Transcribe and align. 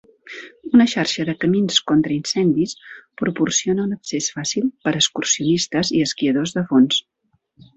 Una 0.75 0.85
xarxa 0.93 1.25
de 1.27 1.35
camins 1.43 1.77
contra 1.91 2.15
incendis 2.15 2.73
proporciona 3.23 3.85
un 3.91 3.93
accés 3.99 4.31
fàcil 4.39 4.73
per 4.87 4.95
a 4.97 5.03
excursionistes 5.03 5.93
i 5.99 6.03
esquiadors 6.11 6.57
de 6.61 6.67
fons. 6.73 7.03